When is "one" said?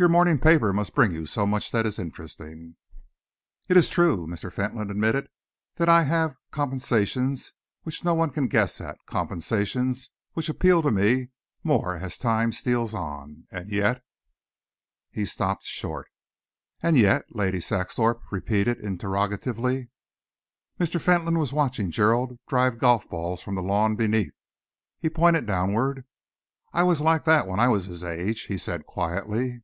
8.14-8.30